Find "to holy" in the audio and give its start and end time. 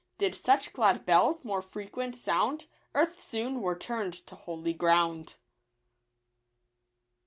4.25-4.73